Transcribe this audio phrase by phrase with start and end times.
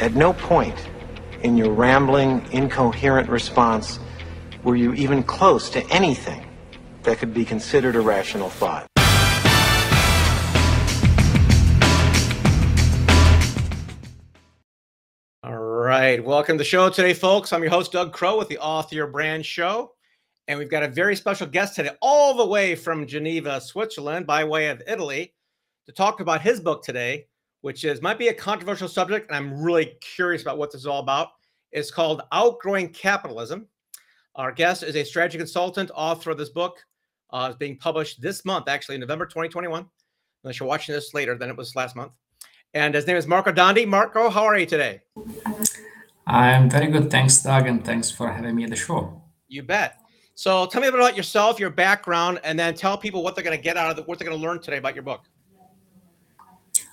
[0.00, 0.76] At no point
[1.42, 3.98] in your rambling, incoherent response
[4.62, 6.46] were you even close to anything
[7.02, 8.86] that could be considered a rational thought.
[15.42, 16.22] All right.
[16.24, 17.52] Welcome to the show today, folks.
[17.52, 19.94] I'm your host, Doug Crow, with the Author Brand Show.
[20.46, 24.44] And we've got a very special guest today, all the way from Geneva, Switzerland, by
[24.44, 25.34] way of Italy,
[25.86, 27.26] to talk about his book today,
[27.60, 30.86] which is might be a controversial subject, and I'm really curious about what this is
[30.86, 31.28] all about.
[31.72, 33.66] It's called Outgrowing Capitalism.
[34.36, 36.78] Our guest is a strategy consultant, author of this book.
[37.30, 39.86] Uh, it's being published this month, actually, in November 2021.
[40.44, 42.12] Unless you're watching this later than it was last month.
[42.74, 43.86] And his name is Marco Dondi.
[43.86, 45.00] Marco, how are you today?
[46.26, 47.10] I'm very good.
[47.10, 49.20] Thanks, Doug, and thanks for having me at the show.
[49.48, 50.00] You bet.
[50.34, 53.42] So tell me a bit about yourself, your background, and then tell people what they're
[53.42, 55.24] going to get out of it, what they're going to learn today about your book.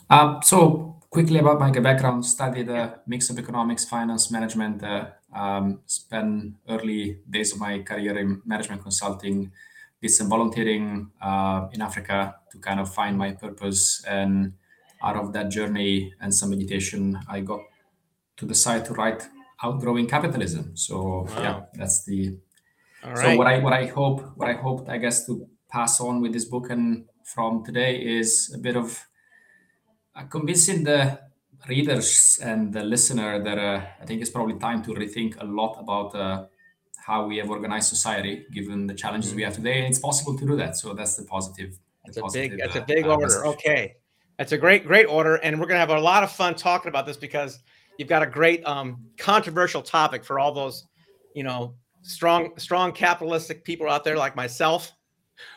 [0.10, 4.84] Uh, so quickly about my background, studied a mix of economics, finance, management.
[4.84, 9.52] Uh, um, spent early days of my career in management consulting.
[10.02, 14.04] Did some volunteering uh, in Africa to kind of find my purpose.
[14.08, 14.54] And
[15.02, 17.62] out of that journey and some meditation, I got
[18.38, 19.24] to decide to write
[19.64, 20.76] outgrowing capitalism.
[20.76, 22.38] So yeah, that's the.
[23.16, 26.34] So what I what I hope what I hoped I guess to pass on with
[26.34, 28.98] this book and from today is a bit of uh,
[30.24, 31.20] convincing the
[31.68, 35.78] readers and the listener that uh, I think it's probably time to rethink a lot
[35.80, 36.46] about uh,
[37.06, 39.64] how we have organized society given the challenges we have mm-hmm.
[39.64, 39.80] today.
[39.80, 40.78] And it's possible to do that.
[40.78, 41.78] So that's the positive.
[42.06, 42.58] That's a big.
[42.58, 43.24] That's a uh, big order.
[43.24, 43.44] Message.
[43.44, 43.96] Okay,
[44.38, 47.06] that's a great, great order, and we're gonna have a lot of fun talking about
[47.06, 47.60] this because
[47.98, 50.86] you've got a great, um, controversial topic for all those,
[51.34, 54.92] you know, strong, strong capitalistic people out there like myself,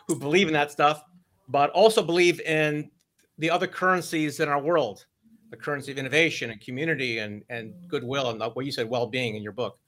[0.06, 1.02] who believe in that stuff,
[1.48, 2.90] but also believe in
[3.38, 5.06] the other currencies in our world,
[5.50, 9.42] the currency of innovation and community and, and goodwill and what you said, well-being in
[9.42, 9.78] your book.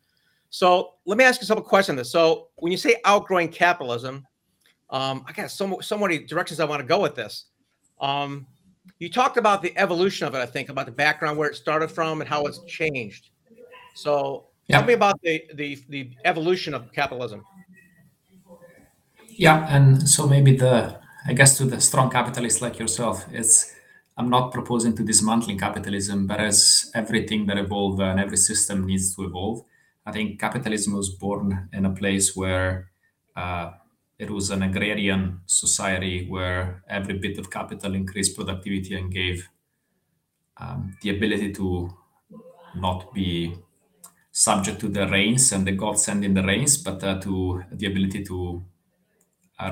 [0.51, 1.97] So let me ask you some question.
[1.97, 2.11] This.
[2.11, 4.27] So when you say outgrowing capitalism,
[4.91, 7.47] um, I got so, so many directions I want to go with this.
[8.01, 8.47] Um,
[8.99, 11.89] you talked about the evolution of it, I think, about the background where it started
[11.89, 13.31] from and how it's changed.
[13.95, 14.79] So yeah.
[14.79, 17.45] tell me about the, the the evolution of capitalism.
[19.29, 23.75] Yeah, and so maybe the I guess to the strong capitalists like yourself, it's
[24.17, 29.15] I'm not proposing to dismantling capitalism, but as everything that evolves and every system needs
[29.17, 29.65] to evolve,
[30.05, 32.91] I think capitalism was born in a place where
[33.37, 33.73] uh,
[34.19, 39.49] it was an agrarian society where every bit of capital increased productivity and gave
[40.57, 41.91] um, the ability to
[42.77, 43.57] not be
[44.33, 48.25] subject to the rains and the gods sending the rains, but uh, to the ability
[48.25, 48.65] to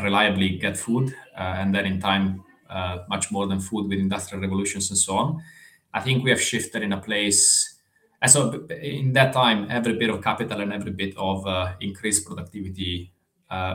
[0.03, 4.43] reliably get food, uh, and then in time, uh, much more than food with industrial
[4.43, 5.43] revolutions and so on.
[5.95, 7.77] I think we have shifted in a place.
[8.21, 11.47] And so, in that time, every bit of capital and every bit of
[11.81, 13.13] increased productivity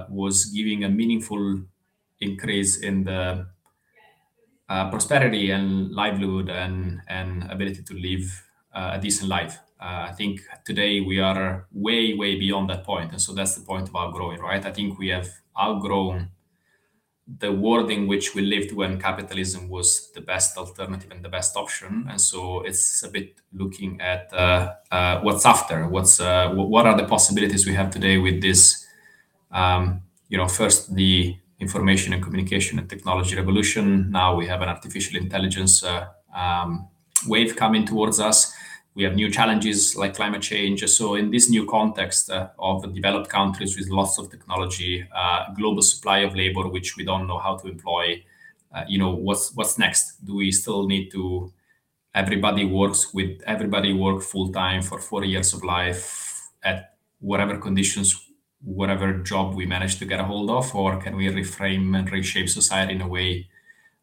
[0.10, 1.64] was giving a meaningful
[2.20, 3.48] increase in the
[4.70, 9.60] uh, prosperity and livelihood and, and ability to live uh, a decent life.
[9.80, 13.12] Uh, I think today we are way, way beyond that point.
[13.12, 14.66] And so that's the point about growing, right?
[14.66, 15.28] I think we have
[15.60, 16.30] outgrown
[17.40, 21.56] the world in which we lived when capitalism was the best alternative and the best
[21.56, 22.06] option.
[22.10, 26.98] And so it's a bit looking at uh, uh, what's after what's uh, what are
[26.98, 28.86] the possibilities we have today with this
[29.52, 34.12] um, you know first the information and communication and technology revolution.
[34.12, 36.90] Now we have an artificial intelligence uh, um,
[37.26, 38.54] wave coming towards us
[38.96, 40.84] we have new challenges like climate change.
[40.88, 45.82] So, in this new context uh, of developed countries with lots of technology, uh, global
[45.82, 48.24] supply of labor, which we don't know how to employ,
[48.74, 50.24] uh, you know, what's what's next?
[50.26, 51.52] Do we still need to?
[52.14, 58.30] Everybody works with everybody work full time for four years of life at whatever conditions,
[58.62, 62.50] whatever job we manage to get a hold of, or can we reframe and reshape
[62.50, 63.50] society in a way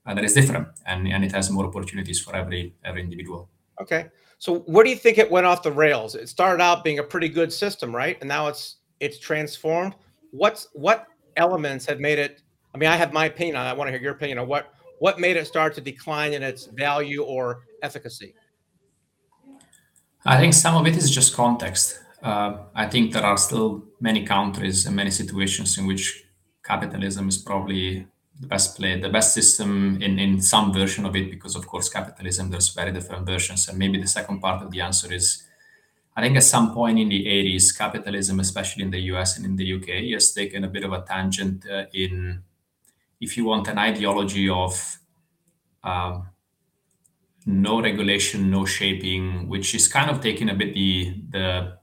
[0.07, 3.49] that is different and, and it has more opportunities for every every individual?
[3.81, 4.09] Okay.
[4.41, 6.15] So where do you think it went off the rails?
[6.15, 8.17] It started out being a pretty good system, right?
[8.21, 9.95] And now it's it's transformed.
[10.31, 11.07] What's what
[11.37, 12.43] elements have made it?
[12.75, 13.67] I mean, I have my opinion on.
[13.67, 16.43] I want to hear your opinion on what what made it start to decline in
[16.43, 18.35] its value or efficacy.
[20.25, 22.01] I think some of it is just context.
[22.23, 26.25] Uh, I think there are still many countries and many situations in which
[26.65, 28.07] capitalism is probably
[28.41, 31.89] the best play, the best system in, in some version of it, because of course
[31.89, 33.69] capitalism there's very different versions.
[33.69, 35.47] And maybe the second part of the answer is,
[36.17, 39.57] I think at some point in the 80s, capitalism, especially in the US and in
[39.57, 42.43] the UK, has taken a bit of a tangent uh, in,
[43.21, 44.99] if you want, an ideology of
[45.85, 46.29] um,
[47.47, 51.79] no regulation, no shaping, which is kind of taking a bit the the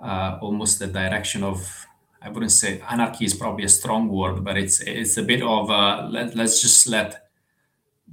[0.00, 1.86] uh, almost the direction of
[2.22, 5.70] I wouldn't say anarchy is probably a strong word, but it's it's a bit of
[5.70, 7.28] uh, let, let's just let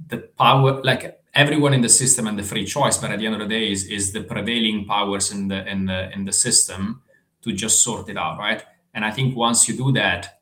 [0.08, 3.34] the power like everyone in the system and the free choice, but at the end
[3.34, 7.02] of the day is is the prevailing powers in the in the in the system
[7.42, 8.62] to just sort it out, right?
[8.94, 10.40] And I think once you do that,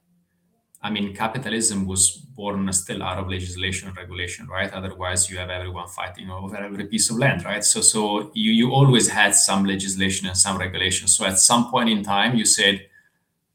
[0.83, 4.73] I mean, capitalism was born still out of legislation and regulation, right?
[4.73, 7.65] Otherwise, you have everyone fighting over every piece of land, right?
[7.65, 11.09] So, so you you always had some legislation and some regulation.
[11.09, 12.87] So, at some point in time, you said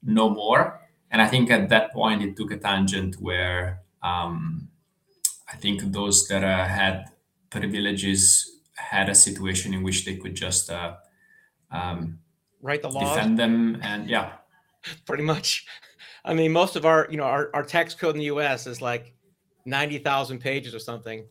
[0.04, 0.80] no more,
[1.12, 4.70] and I think at that point it took a tangent where um,
[5.52, 7.06] I think those that uh, had
[7.50, 10.96] privileges had a situation in which they could just uh,
[11.72, 12.20] um,
[12.62, 14.34] write the law, defend them, and yeah,
[15.06, 15.66] pretty much.
[16.26, 18.68] I mean, most of our, you know, our, our tax code in the U.S.
[18.68, 19.14] is like
[19.66, 21.26] ninety thousand pages or something,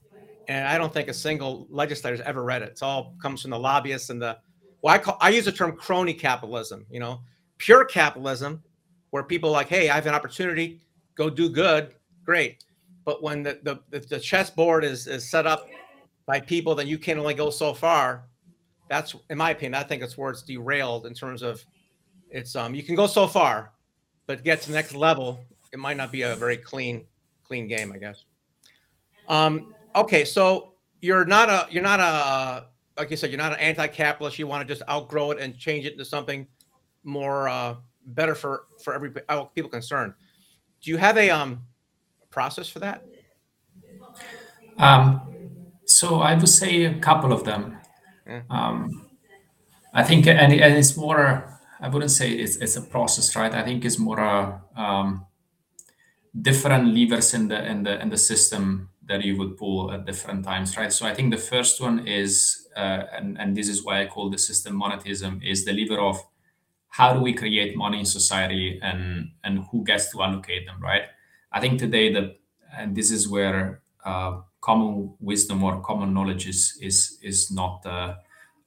[0.48, 2.70] and I don't think a single legislator's ever read it.
[2.70, 4.38] It's all comes from the lobbyists and the.
[4.82, 6.86] Well, I call I use the term crony capitalism.
[6.90, 7.20] You know,
[7.58, 8.62] pure capitalism,
[9.10, 10.80] where people like, hey, I have an opportunity,
[11.14, 11.94] go do good,
[12.24, 12.64] great.
[13.04, 13.58] But when the
[13.90, 15.68] the, the chessboard is is set up
[16.26, 18.24] by people, then you can only go so far.
[18.88, 21.64] That's, in my opinion, I think it's where it's derailed in terms of
[22.30, 23.72] it's um you can go so far,
[24.26, 25.40] but get to the next level,
[25.72, 27.04] it might not be a very clean,
[27.44, 28.24] clean game, I guess.
[29.28, 32.66] Um, okay, so you're not a you're not a
[32.98, 34.38] like you said, you're not an anti-capitalist.
[34.38, 36.46] You want to just outgrow it and change it into something
[37.06, 39.10] more uh, better for for every
[39.54, 40.12] people concerned.
[40.82, 41.62] Do you have a um
[42.30, 43.02] process for that?
[44.78, 45.22] Um,
[45.86, 47.78] so I would say a couple of them.
[48.26, 48.42] Yeah.
[48.50, 49.08] Um,
[49.94, 53.54] I think, and, and it's more I wouldn't say it's it's a process, right?
[53.54, 55.26] I think it's more a um,
[56.40, 60.44] different levers in the in the in the system that you would pull at different
[60.44, 60.92] times, right?
[60.92, 64.30] So I think the first one is, uh, and and this is why I call
[64.30, 66.18] the system monetism, is the lever of
[66.96, 71.02] how do we create money in society and and who gets to allocate them, right?
[71.52, 72.36] I think today the
[72.76, 77.84] and this is where uh, common wisdom or common knowledge is is is not.
[77.86, 78.14] Uh,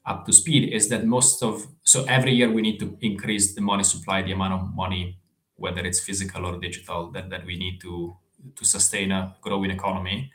[0.06, 3.62] up to speed is that most of so every year we need to increase the
[3.62, 5.20] money supply the amount of money
[5.58, 8.16] whether it's physical or digital that, that we need to
[8.56, 10.32] to sustain a growing economy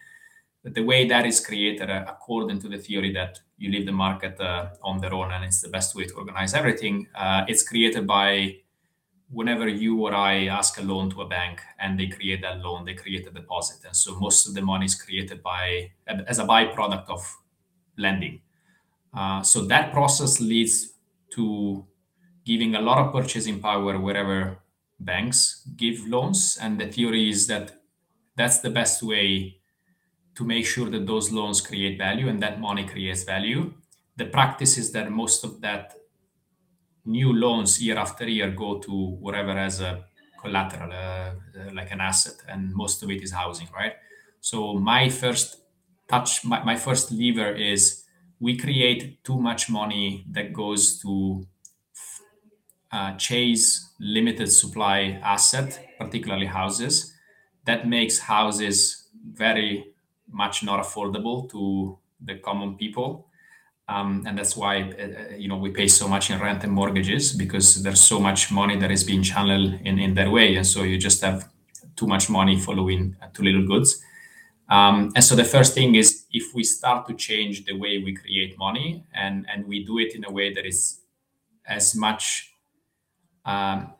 [0.64, 4.40] the way that is created uh, according to the theory that you leave the market
[4.40, 8.06] uh, on their own and it's the best way to organize everything uh, it's created
[8.06, 8.56] by
[9.30, 12.84] whenever you or i ask a loan to a bank and they create that loan
[12.84, 15.90] they create a deposit and so most of the money is created by
[16.26, 17.20] as a byproduct of
[17.98, 18.40] lending
[19.14, 20.94] uh, so that process leads
[21.30, 21.86] to
[22.44, 24.58] giving a lot of purchasing power wherever
[25.00, 26.58] banks give loans.
[26.60, 27.80] And the theory is that
[28.36, 29.60] that's the best way
[30.34, 33.72] to make sure that those loans create value and that money creates value.
[34.16, 35.94] The practice is that most of that
[37.04, 40.04] new loans year after year go to whatever has a
[40.40, 41.32] collateral, uh, uh,
[41.72, 43.94] like an asset, and most of it is housing, right?
[44.40, 45.56] So my first
[46.08, 48.04] touch, my, my first lever is
[48.40, 51.46] we create too much money that goes to
[52.92, 57.12] uh, chase limited supply asset, particularly houses.
[57.64, 59.93] That makes houses very
[60.34, 63.28] much not affordable to the common people.
[63.88, 67.32] Um, and that's why uh, you know we pay so much in rent and mortgages
[67.34, 70.84] because there's so much money that is being channeled in, in that way and so
[70.84, 71.50] you just have
[71.94, 74.02] too much money following too little goods
[74.70, 78.14] um, and so the first thing is if we start to change the way we
[78.14, 81.00] create money and, and we do it in a way that is
[81.66, 82.54] as much
[83.44, 83.92] um,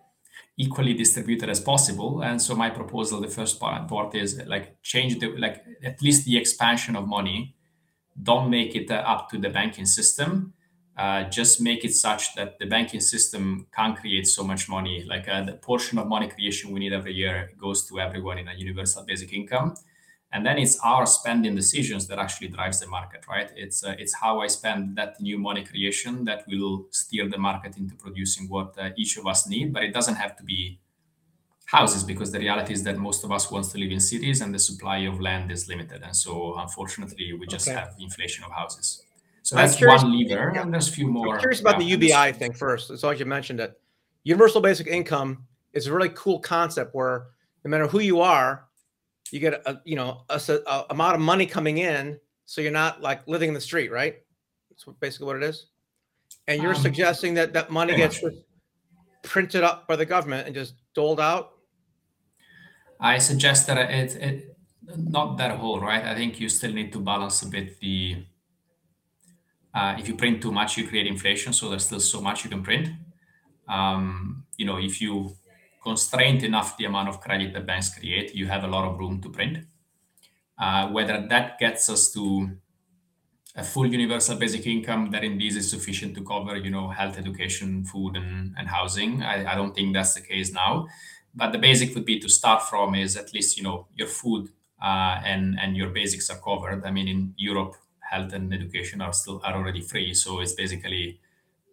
[0.57, 2.23] equally distributed as possible.
[2.23, 6.37] And so my proposal, the first part, is like change the like at least the
[6.37, 7.57] expansion of money.
[8.23, 10.55] Don't make it uh, up to the banking system.
[10.97, 15.05] Uh, just make it such that the banking system can't create so much money.
[15.09, 18.47] Like uh, the portion of money creation we need every year goes to everyone in
[18.47, 19.75] a universal basic income
[20.35, 23.51] and then it's our spending decisions that actually drives the market right?
[23.57, 27.77] It's uh, it's how i spend that new money creation that will steer the market
[27.79, 29.73] into producing what uh, each of us need.
[29.73, 30.81] But it doesn't have to be
[31.67, 34.53] houses because the reality is that most of us wants to live in cities and
[34.53, 36.03] the supply of land is limited.
[36.03, 37.79] And so unfortunately we just okay.
[37.79, 39.03] have inflation of houses.
[39.43, 40.53] So that's curious, one lever.
[40.55, 40.63] Yeah.
[40.63, 42.91] and there's a few more I'm curious about the ubi thing first.
[42.91, 43.81] As long as you mentioned it
[44.25, 47.27] universal basic income is a really cool concept where
[47.65, 48.67] no matter who you are
[49.35, 53.03] you get a you know a, a, amount of money coming in, so you're not
[53.03, 54.23] like living in the street, right?
[54.71, 55.67] That's basically what it is.
[56.47, 58.23] And you're um, suggesting that that money gets
[59.23, 61.51] printed up by the government and just doled out.
[63.01, 64.57] I suggest that it, it
[64.97, 66.05] not that whole, right?
[66.05, 68.25] I think you still need to balance a bit the.
[69.75, 71.53] Uh, if you print too much, you create inflation.
[71.53, 72.89] So there's still so much you can print.
[73.69, 75.35] Um, you know, if you
[75.85, 79.21] constrain enough the amount of credit that banks create, you have a lot of room
[79.23, 79.59] to print.
[80.59, 82.57] Uh, whether that gets us to
[83.57, 87.85] a full universal basic income that indeed is sufficient to cover, you know, health, education,
[87.85, 89.23] food, and, and housing.
[89.23, 90.89] I, I don't think that's the case now.
[91.35, 94.51] But the basic would be to start from is at least, you know, your food
[94.83, 96.85] uh, and and your basics are covered.
[96.85, 101.21] I mean, in Europe, health and education are still are already free, so it's basically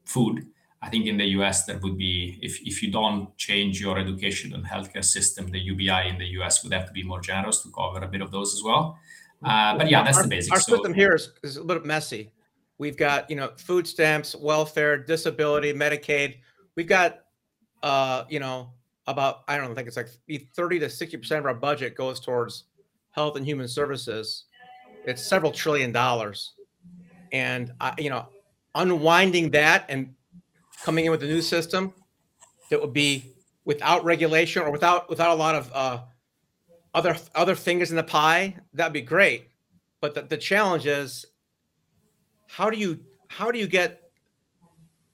[0.05, 0.47] food.
[0.83, 4.53] I think in the US there would be if if you don't change your education
[4.53, 7.69] and healthcare system, the UBI in the US would have to be more generous to
[7.69, 8.97] cover a bit of those as well.
[9.43, 10.51] Uh, but yeah, that's the basics.
[10.51, 12.31] Our system here is, is a little messy.
[12.77, 16.37] We've got you know food stamps, welfare, disability, Medicaid.
[16.75, 17.19] We've got
[17.83, 18.71] uh, you know
[19.05, 20.09] about I don't think it's like
[20.55, 22.65] 30 to 60 percent of our budget goes towards
[23.11, 24.45] health and human services.
[25.05, 26.53] It's several trillion dollars,
[27.31, 28.27] and I, you know,
[28.73, 30.15] unwinding that and
[30.83, 31.93] coming in with a new system
[32.69, 33.33] that would be
[33.65, 36.01] without regulation or without without a lot of uh,
[36.93, 39.49] other other fingers in the pie, that'd be great.
[39.99, 41.25] But the, the challenge is
[42.47, 44.11] how do you how do you get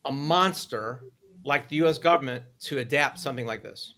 [0.05, 1.03] a monster
[1.43, 1.97] like the U.S.
[1.97, 3.93] government to adapt something like this?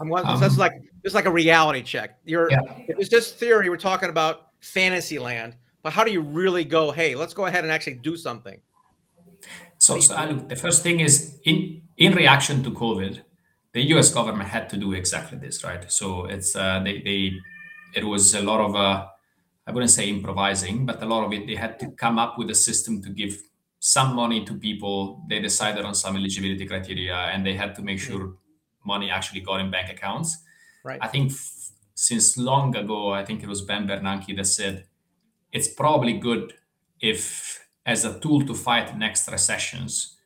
[0.00, 0.72] I'm um, that's like
[1.04, 2.18] it's like a reality check.
[2.24, 2.60] You're yeah.
[2.88, 5.56] it's just theory, we're talking about fantasy land.
[5.82, 6.90] But how do you really go?
[6.90, 8.60] Hey, let's go ahead and actually do something.
[9.82, 13.20] So, so look, the first thing is in in reaction to COVID,
[13.72, 14.12] the U.S.
[14.14, 15.90] government had to do exactly this, right?
[15.90, 17.20] So it's uh, they they
[17.94, 19.06] it was a lot of uh,
[19.66, 22.48] I wouldn't say improvising, but a lot of it they had to come up with
[22.50, 23.34] a system to give
[23.80, 25.24] some money to people.
[25.28, 28.34] They decided on some eligibility criteria, and they had to make sure
[28.84, 30.38] money actually got in bank accounts.
[30.84, 30.98] Right.
[31.02, 34.86] I think f- since long ago, I think it was Ben Bernanke that said
[35.52, 36.54] it's probably good
[37.00, 40.16] if, as a tool to fight next recessions,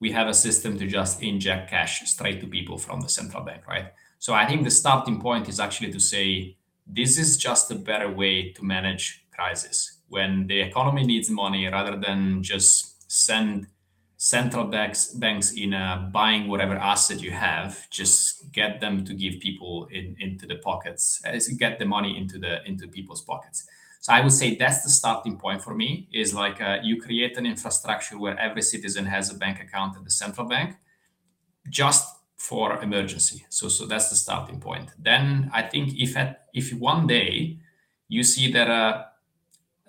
[0.00, 3.66] we have a system to just inject cash straight to people from the central bank,
[3.68, 3.92] right?
[4.18, 8.10] So I think the starting point is actually to say this is just a better
[8.10, 13.66] way to manage crisis when the economy needs money rather than just send
[14.16, 19.40] central banks banks in uh, buying whatever asset you have just get them to give
[19.40, 21.20] people in, into the pockets
[21.58, 23.66] get the money into the into people's pockets
[24.02, 27.34] so i would say that's the starting point for me is like uh, you create
[27.38, 30.76] an infrastructure where every citizen has a bank account at the central bank
[31.70, 32.04] just
[32.36, 37.06] for emergency so so that's the starting point then i think if at if one
[37.06, 37.58] day
[38.12, 39.04] you see that uh,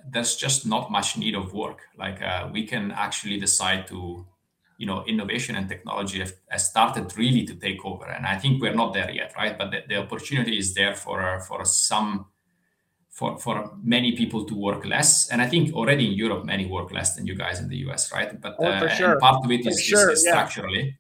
[0.10, 1.82] there's just not much need of work.
[1.98, 4.26] Like uh, we can actually decide to,
[4.78, 8.62] you know, innovation and technology have, has started really to take over, and I think
[8.62, 9.58] we're not there yet, right?
[9.58, 12.26] But the, the opportunity is there for for some.
[13.14, 16.92] For, for many people to work less, and I think already in Europe many work
[16.92, 18.42] less than you guys in the US, right?
[18.42, 19.20] But oh, uh, sure.
[19.20, 20.32] part of it is, sure, is, is yeah.
[20.32, 20.98] structurally.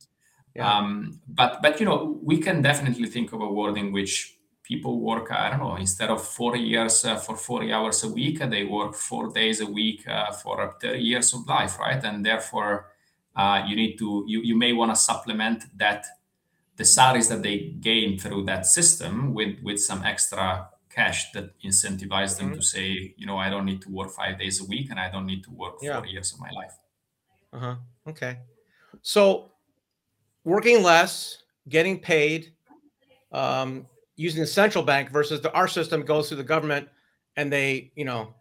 [0.55, 0.71] Yeah.
[0.71, 5.01] Um, but but you know we can definitely think of a world in which people
[5.01, 8.63] work i don't know instead of four years uh, for 40 hours a week they
[8.63, 12.87] work four days a week uh, for 30 years of life right and therefore
[13.35, 16.05] uh, you need to you, you may want to supplement that
[16.77, 22.37] the salaries that they gain through that system with with some extra cash that incentivize
[22.37, 22.55] them mm-hmm.
[22.55, 25.09] to say you know i don't need to work five days a week and i
[25.09, 25.97] don't need to work yeah.
[25.97, 26.73] four years of my life
[27.53, 27.75] uh-huh
[28.07, 28.37] okay
[29.01, 29.49] so
[30.43, 32.53] working less getting paid
[33.31, 36.87] um, using the central bank versus the our system goes through the government
[37.35, 38.33] and they you know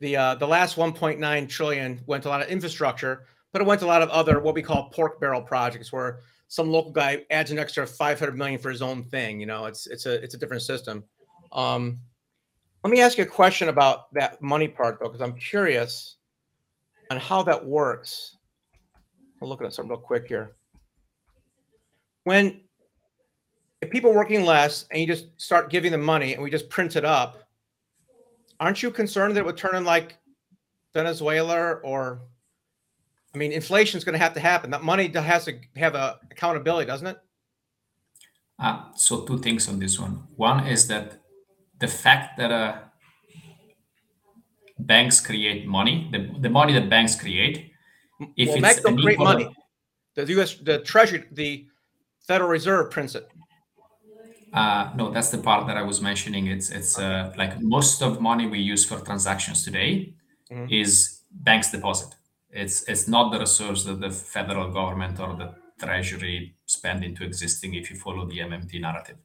[0.00, 3.80] the uh, the last 1.9 trillion went to a lot of infrastructure but it went
[3.80, 7.24] to a lot of other what we call pork barrel projects where some local guy
[7.30, 10.34] adds an extra 500 million for his own thing you know it's it's a it's
[10.34, 11.02] a different system
[11.52, 11.98] um,
[12.84, 16.16] let me ask you a question about that money part though because i'm curious
[17.10, 18.36] on how that works
[19.42, 20.52] i'll look at something real quick here
[22.24, 22.60] when
[23.82, 26.96] if people working less and you just start giving them money and we just print
[26.96, 27.38] it up,
[28.58, 30.16] aren't you concerned that it would turn in like
[30.94, 32.22] Venezuela or
[33.34, 34.70] I mean, inflation is going to have to happen.
[34.70, 37.18] That money has to have a accountability, doesn't it?
[38.58, 40.26] Uh, so two things on this one.
[40.36, 41.20] One is that
[41.78, 42.78] the fact that uh,
[44.78, 47.72] banks create money, the, the money that banks create,
[48.36, 49.54] if well, it's create money.
[50.14, 50.54] The U.S.
[50.54, 51.66] the Treasury, the
[52.26, 53.28] Federal Reserve prints it.
[54.52, 56.46] Uh, no, that's the part that I was mentioning.
[56.46, 60.14] It's it's uh, like most of money we use for transactions today
[60.50, 60.72] mm-hmm.
[60.72, 62.14] is banks deposit.
[62.50, 67.74] It's it's not the resource that the federal government or the treasury spend into existing
[67.74, 69.18] if you follow the MMT narrative.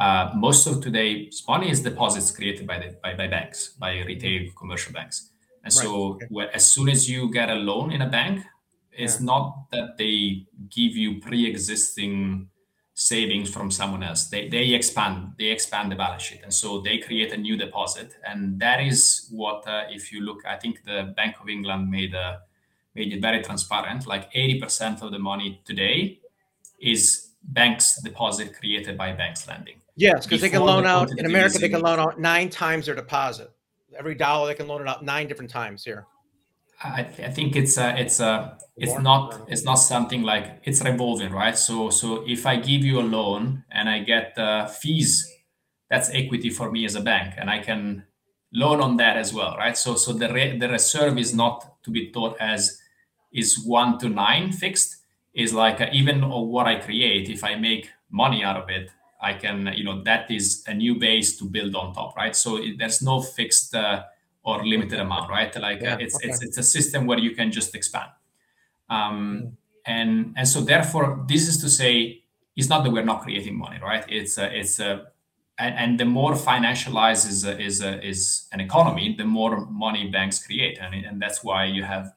[0.00, 4.50] Uh, most of today's money is deposits created by the by, by banks, by retail
[4.58, 5.30] commercial banks.
[5.62, 5.84] And right.
[5.84, 6.50] so okay.
[6.54, 8.44] as soon as you get a loan in a bank,
[8.92, 9.26] it's yeah.
[9.26, 12.48] not that they give you pre-existing
[12.94, 14.28] savings from someone else.
[14.28, 18.16] They, they expand they expand the balance sheet, and so they create a new deposit,
[18.26, 22.14] and that is what uh, if you look, I think the Bank of England made
[22.14, 22.40] a
[22.94, 24.06] made it very transparent.
[24.06, 26.18] Like eighty percent of the money today
[26.78, 29.76] is banks deposit created by banks lending.
[30.00, 31.58] Yes, because they can loan out in America.
[31.58, 33.50] They can loan out nine times their deposit.
[33.98, 36.06] Every dollar they can loan it out nine different times here.
[36.82, 40.82] I, th- I think it's a, it's a, it's not it's not something like it's
[40.82, 41.56] revolving, right?
[41.56, 45.30] So so if I give you a loan and I get uh, fees,
[45.90, 48.04] that's equity for me as a bank, and I can
[48.54, 49.76] loan on that as well, right?
[49.76, 52.80] So so the re- the reserve is not to be thought as
[53.34, 54.96] is one to nine fixed.
[55.34, 58.90] Is like uh, even what I create, if I make money out of it,
[59.22, 62.34] I can you know that is a new base to build on top, right?
[62.34, 63.74] So it, there's no fixed.
[63.74, 64.04] Uh,
[64.42, 65.54] or limited amount, right?
[65.60, 66.28] Like yeah, it's, okay.
[66.28, 68.10] it's it's a system where you can just expand.
[68.88, 69.52] Um, mm.
[69.86, 72.22] And and so therefore, this is to say,
[72.56, 74.04] it's not that we're not creating money, right?
[74.08, 75.06] It's a, it's a
[75.58, 80.08] and, and the more financialized is a, is a, is an economy, the more money
[80.08, 82.12] banks create, and and that's why you have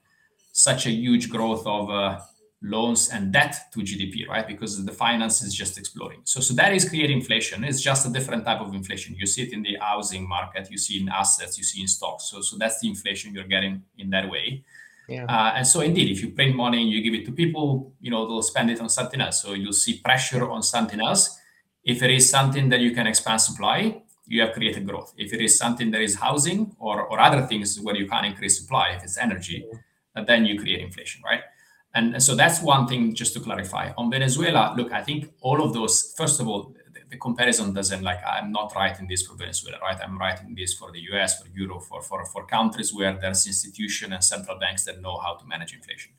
[0.52, 2.20] such a huge growth of uh,
[2.64, 4.48] loans and debt to GDP, right?
[4.48, 6.22] Because the finance is just exploding.
[6.24, 7.64] So, so that is creating inflation.
[7.66, 9.16] It's just a different type of inflation.
[9.16, 12.30] You see it in the housing market, you see in assets, you see in stocks.
[12.32, 14.64] So, so that's the inflation you're getting in that way.
[15.10, 15.26] Yeah.
[15.26, 18.10] Uh, and so, indeed, if you print money and you give it to people, you
[18.10, 19.42] know they'll spend it on something else.
[19.42, 21.38] So you'll see pressure on something else.
[21.84, 25.14] If it is something that you can expand supply, you have created growth.
[25.18, 28.58] If it is something that is housing or, or other things where you can't increase
[28.58, 29.66] supply, if it's energy,
[30.16, 30.24] yeah.
[30.24, 31.42] then you create inflation, right?
[31.96, 33.92] And so that's one thing just to clarify.
[33.98, 38.02] On Venezuela, look, I think all of those, first of all, the, the comparison doesn't
[38.02, 40.00] like, I'm not writing this for Venezuela, right?
[40.04, 44.12] I'm writing this for the US, for Europe, for, for, for countries where there's institutions
[44.12, 46.14] and central banks that know how to manage inflation.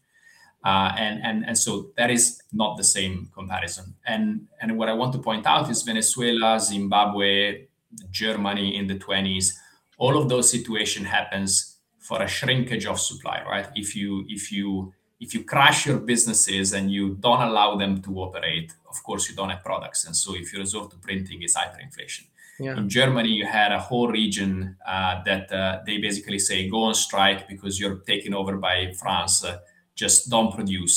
[0.64, 3.94] Uh, and, and, and so that is not the same comparison.
[4.06, 7.66] And, and what I want to point out is Venezuela, Zimbabwe,
[8.10, 9.50] Germany in the 20s,
[9.98, 13.66] all of those situations happens for a shrinkage of supply, right?
[13.74, 14.92] If you, if you,
[15.24, 19.34] if you crash your businesses and you don't allow them to operate, of course you
[19.34, 20.00] don't have products.
[20.06, 22.24] And so if you resort to printing, it's hyperinflation.
[22.60, 22.76] Yeah.
[22.76, 26.94] In Germany, you had a whole region uh, that uh, they basically say go on
[26.94, 29.44] strike because you're taken over by France.
[29.44, 29.58] Uh,
[29.94, 30.96] just don't produce.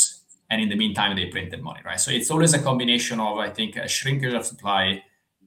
[0.49, 1.99] And in the meantime, they printed money, right?
[1.99, 5.03] So it's always a combination of, I think, a shrinkage of supply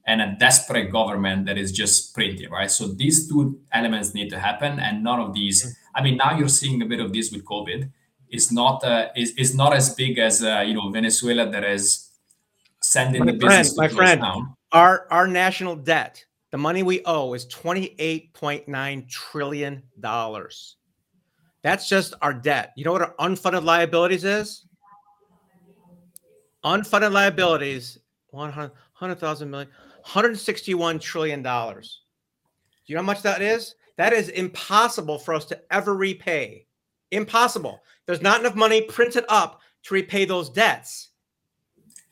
[0.06, 2.70] and a desperate government that is just printing, right?
[2.70, 5.58] So these two elements need to happen, and none of these.
[5.64, 5.70] Mm.
[5.96, 7.90] I mean, now you're seeing a bit of this with COVID
[8.30, 12.10] is not uh, is, is not as big as uh, you know Venezuela that is
[12.80, 14.54] sending my the friend, business my friend down.
[14.72, 20.76] our our national debt the money we owe is 28.9 trillion dollars.
[21.62, 22.72] That's just our debt.
[22.76, 24.64] You know what our unfunded liabilities is?
[26.64, 27.98] Unfunded liabilities
[28.30, 29.68] 100,000 million
[30.02, 32.02] 161 trillion dollars.
[32.86, 33.74] Do you know how much that is?
[33.96, 36.66] That is impossible for us to ever repay
[37.10, 41.10] impossible there's not enough money printed up to repay those debts.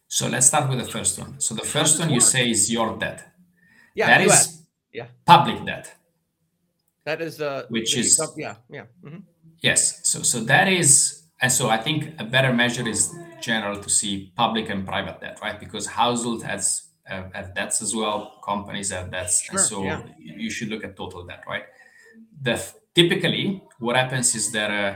[0.07, 1.41] So let's start with the first one.
[1.41, 3.25] So the first one you say is your debt.
[3.97, 5.07] Yeah, that is yeah.
[5.27, 5.93] public debt.
[7.05, 8.85] That is the which the, is yeah yeah.
[9.05, 9.19] Mm-hmm.
[9.61, 10.09] Yes.
[10.09, 14.33] So so that is and so I think a better measure is general to see
[14.37, 15.59] public and private debt, right?
[15.59, 20.03] Because household has have, have debts as well, companies have debts, sure, and so yeah.
[20.19, 21.65] you should look at total debt, right?
[22.43, 22.57] The
[23.01, 23.45] typically
[23.79, 24.71] what happens is that.
[24.71, 24.93] Uh,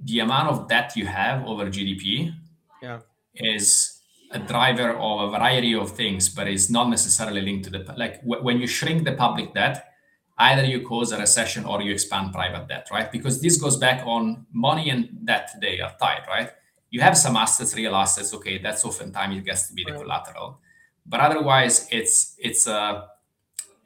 [0.00, 2.32] the amount of debt you have over GDP
[2.82, 3.00] yeah.
[3.34, 7.94] is a driver of a variety of things, but it's not necessarily linked to the
[7.96, 9.86] like w- when you shrink the public debt,
[10.38, 13.10] either you cause a recession or you expand private debt, right?
[13.10, 16.50] Because this goes back on money and debt they are tied, right?
[16.90, 20.60] You have some assets, real assets, okay, that's oftentimes it gets to be the collateral,
[21.06, 23.08] but otherwise it's it's a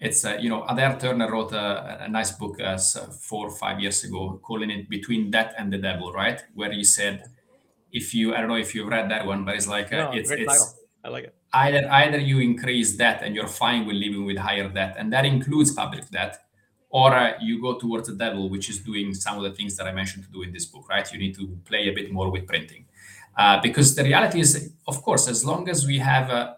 [0.03, 3.81] it's uh, you know Adair Turner wrote a, a nice book uh, four or five
[3.81, 6.43] years ago, calling it "Between Debt and the Devil," right?
[6.55, 7.31] Where he said,
[7.93, 10.13] if you I don't know if you've read that one, but it's like uh, no,
[10.13, 10.67] it's it's title.
[11.05, 11.35] I like it.
[11.53, 15.25] Either either you increase debt and you're fine with living with higher debt, and that
[15.25, 16.39] includes public debt,
[16.91, 19.87] or uh, you go towards the devil, which is doing some of the things that
[19.87, 21.07] I mentioned to do in this book, right?
[21.13, 22.87] You need to play a bit more with printing,
[23.37, 26.57] uh, because the reality is, of course, as long as we have a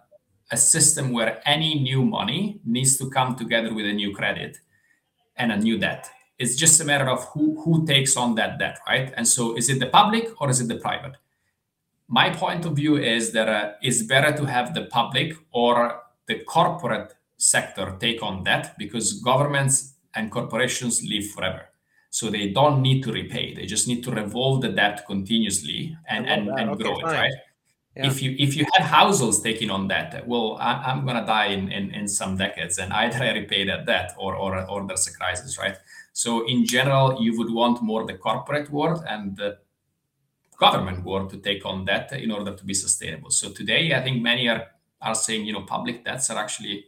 [0.55, 4.53] a system where any new money needs to come together with a new credit
[5.37, 6.09] and a new debt.
[6.39, 9.13] It's just a matter of who, who takes on that debt, right?
[9.17, 11.17] And so is it the public or is it the private?
[12.09, 16.37] My point of view is that uh, it's better to have the public or the
[16.45, 21.63] corporate sector take on debt because governments and corporations live forever.
[22.11, 23.55] So they don't need to repay.
[23.55, 27.15] They just need to revolve the debt continuously and, and, and okay, grow fine.
[27.15, 27.33] it, right?
[27.97, 28.09] Yeah.
[28.09, 31.71] If you if you had households taking on debt, well, I, am gonna die in,
[31.71, 35.13] in, in some decades, and either I repay that debt or, or or there's a
[35.13, 35.77] crisis, right?
[36.13, 39.59] So in general, you would want more the corporate world and the
[40.59, 43.31] government world to take on debt in order to be sustainable.
[43.31, 44.67] So today, I think many are
[45.01, 46.87] are saying, you know, public debts are actually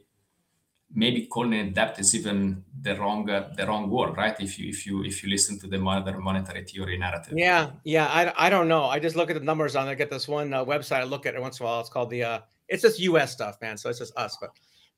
[0.94, 4.38] maybe calling it debt is even the wrong uh, the wrong word right?
[4.40, 7.34] If you if you if you listen to the modern monetary theory narrative.
[7.36, 8.84] Yeah yeah i, I don't know.
[8.84, 11.26] I just look at the numbers on i get this one uh, website i look
[11.26, 11.80] at it once in a while.
[11.80, 13.76] It's called the uh it's just us stuff man.
[13.76, 14.50] So it's just us but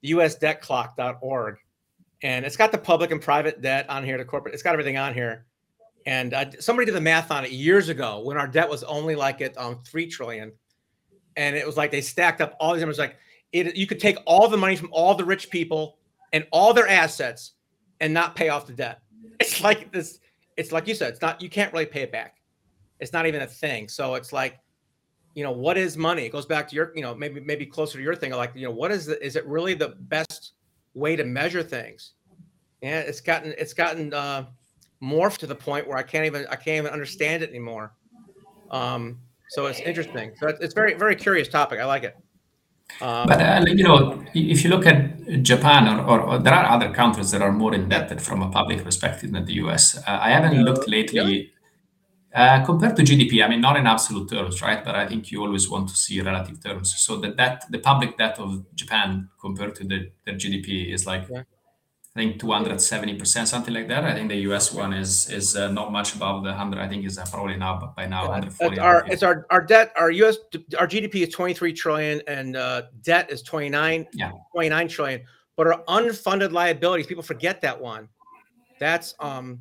[0.04, 1.56] usdebtclock.org
[2.22, 4.98] and it's got the public and private debt on here the corporate it's got everything
[4.98, 5.46] on here.
[6.06, 9.42] And somebody did the math on it years ago when our debt was only like
[9.42, 10.52] at um, 3 trillion.
[11.36, 13.16] And it was like they stacked up all these numbers like
[13.52, 15.98] it, you could take all the money from all the rich people
[16.32, 17.52] and all their assets
[18.00, 19.00] and not pay off the debt.
[19.40, 20.18] It's like this.
[20.56, 21.10] It's like you said.
[21.10, 21.40] It's not.
[21.40, 22.38] You can't really pay it back.
[22.98, 23.86] It's not even a thing.
[23.86, 24.58] So it's like,
[25.34, 26.24] you know, what is money?
[26.24, 28.32] It goes back to your, you know, maybe maybe closer to your thing.
[28.32, 29.24] Like, you know, what is the?
[29.24, 30.54] Is it really the best
[30.94, 32.14] way to measure things?
[32.82, 34.46] Yeah, it's gotten it's gotten uh,
[35.00, 37.92] morphed to the point where I can't even I can't even understand it anymore.
[38.72, 40.32] Um, so it's interesting.
[40.40, 41.78] So it's, it's very very curious topic.
[41.78, 42.16] I like it.
[43.00, 46.64] Um, but uh, you know, if you look at Japan, or, or, or, there are
[46.64, 49.96] other countries that are more indebted from a public perspective than the U.S.
[49.98, 51.52] Uh, I haven't looked lately
[52.34, 53.44] uh, compared to GDP.
[53.44, 54.84] I mean, not in absolute terms, right?
[54.84, 56.94] But I think you always want to see relative terms.
[56.96, 61.28] So the debt, the public debt of Japan compared to the, their GDP is like
[61.28, 61.42] yeah.
[62.18, 64.02] I think 270%, something like that.
[64.02, 66.80] I think the US one is is uh, not much above the 100.
[66.80, 68.80] I think is uh, probably now by now 140.
[68.80, 70.38] Our, it's our our debt, our US
[70.76, 74.32] our GDP is 23 trillion and uh, debt is 29 yeah.
[74.52, 75.22] 29 trillion.
[75.54, 78.08] But our unfunded liabilities, people forget that one.
[78.80, 79.60] That's um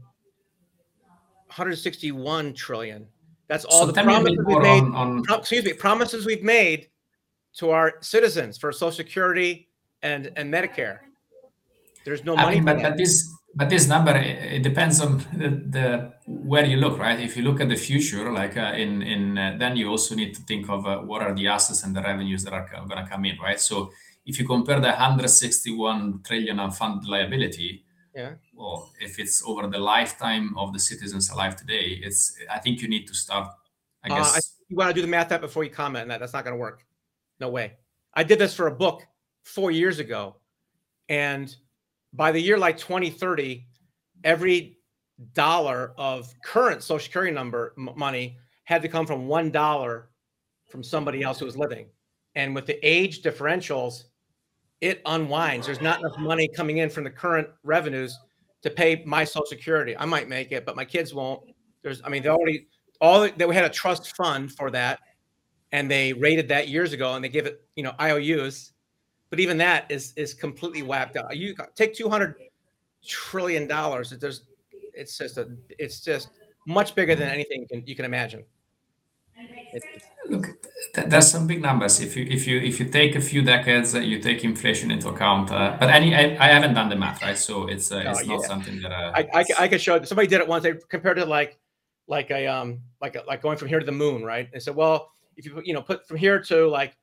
[1.46, 3.06] 161 trillion.
[3.48, 4.82] That's all so the promises we've made.
[4.82, 5.24] On, on...
[5.30, 6.90] excuse me, promises we've made
[7.58, 9.70] to our citizens for Social Security
[10.02, 11.02] and and Medicare.
[12.08, 12.48] There's no money.
[12.48, 16.78] I mean, but, but this but this number it depends on the, the, where you
[16.78, 17.20] look, right?
[17.20, 20.34] If you look at the future, like uh, in in uh, then you also need
[20.36, 23.10] to think of uh, what are the assets and the revenues that are going to
[23.12, 23.60] come in, right?
[23.60, 23.92] So
[24.26, 27.84] if you compare the 161 trillion unfunded liability,
[28.16, 28.36] yeah.
[28.54, 32.88] Well, if it's over the lifetime of the citizens alive today, it's I think you
[32.88, 33.50] need to start.
[34.02, 34.40] I uh, guess I,
[34.70, 36.22] you want to do the math that before you comment on that.
[36.22, 36.86] That's not going to work.
[37.42, 37.74] No way.
[38.14, 39.06] I did this for a book
[39.44, 40.38] four years ago,
[41.10, 41.54] and
[42.18, 43.66] by the year like 2030,
[44.24, 44.80] every
[45.34, 50.10] dollar of current social security number m- money had to come from one dollar
[50.70, 51.88] from somebody else who was living.
[52.36, 54.04] And with the age differentials,
[54.82, 55.66] it unwinds.
[55.66, 58.18] There's not enough money coming in from the current revenues
[58.64, 59.96] to pay my social security.
[59.98, 61.42] I might make it, but my kids won't.
[61.84, 62.68] There's, I mean, they already
[63.00, 65.00] all that we had a trust fund for that,
[65.72, 68.74] and they rated that years ago, and they give it, you know, IOUs
[69.30, 71.36] but even that is is completely whacked out.
[71.36, 72.36] You take two hundred
[73.06, 74.12] trillion dollars.
[74.12, 74.44] It There's,
[74.94, 76.30] it's just a, it's just
[76.66, 78.44] much bigger than anything you can, you can imagine.
[80.30, 80.48] Look,
[80.94, 82.02] there's some big numbers.
[82.02, 85.10] If you if you if you take a few decades, uh, you take inflation into
[85.10, 85.52] account.
[85.52, 87.38] Uh, but any, I, I, haven't done the math, right?
[87.38, 90.02] So it's uh, it's oh, not something that uh, I, I, I could show.
[90.04, 90.64] Somebody did it once.
[90.64, 91.60] They compared it like
[92.08, 94.52] like a um like a, like going from here to the moon, right?
[94.52, 96.98] They said, well, if you you know put from here to like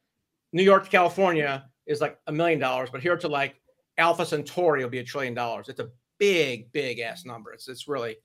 [0.52, 3.56] New York to California, is like a million dollars, but here to like
[3.98, 5.68] Alpha Centauri will be a trillion dollars.
[5.68, 7.52] It's a big, big ass number.
[7.52, 8.16] It's it's really,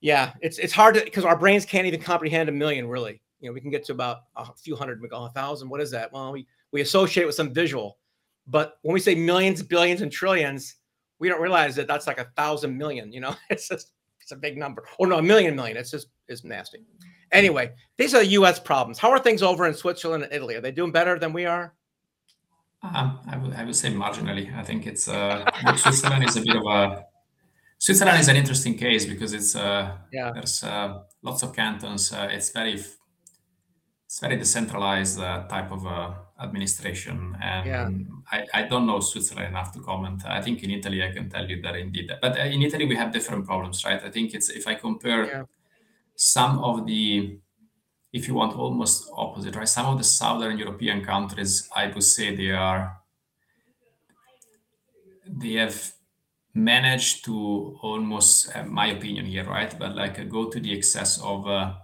[0.00, 2.88] yeah, it's it's hard to because our brains can't even comprehend a million.
[2.88, 5.68] Really, you know, we can get to about a few hundred, a thousand.
[5.68, 6.12] What is that?
[6.12, 7.98] Well, we we associate with some visual,
[8.46, 10.76] but when we say millions, billions, and trillions,
[11.18, 13.12] we don't realize that that's like a thousand million.
[13.12, 14.84] You know, it's just it's a big number.
[14.98, 15.76] Or no, a million million.
[15.76, 16.78] It's just it's nasty.
[17.30, 18.60] Anyway, these are U.S.
[18.60, 18.98] problems.
[18.98, 20.54] How are things over in Switzerland and Italy?
[20.54, 21.72] Are they doing better than we are?
[22.82, 24.54] Um, I would I would say marginally.
[24.56, 25.44] I think it's uh,
[25.76, 27.04] Switzerland is a bit of a
[27.78, 30.32] Switzerland is an interesting case because it's uh, yeah.
[30.32, 32.12] there's uh, lots of cantons.
[32.12, 37.88] Uh, it's very it's very decentralized uh, type of uh, administration, and yeah.
[38.30, 40.22] I, I don't know Switzerland enough to comment.
[40.26, 42.96] I think in Italy I can tell you that indeed, but uh, in Italy we
[42.96, 44.02] have different problems, right?
[44.02, 45.42] I think it's if I compare yeah.
[46.14, 47.38] some of the
[48.12, 49.68] if you want, almost opposite, right?
[49.68, 52.98] Some of the southern European countries, I would say they are
[55.26, 55.92] they have
[56.54, 59.74] managed to almost, uh, my opinion here, right?
[59.78, 61.74] But like uh, go to the excess of uh,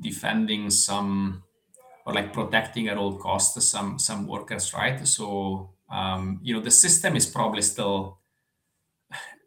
[0.00, 1.42] defending some
[2.06, 5.06] or like protecting at all costs some some workers, right?
[5.06, 8.18] So um, you know the system is probably still